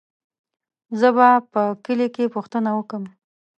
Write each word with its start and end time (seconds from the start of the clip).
زه 0.99 1.09
به 1.15 1.29
په 1.51 1.61
کلي 1.85 2.07
کې 2.15 2.25
پوښتنه 2.35 2.69
وکم. 2.77 3.03